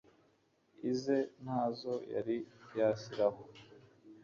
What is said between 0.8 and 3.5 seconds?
ize ntazo yari yashyiraho